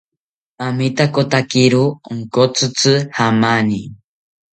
Amitakotakiro 0.67 1.83
onkotzitzi 2.11 2.93
jamani 3.15 3.81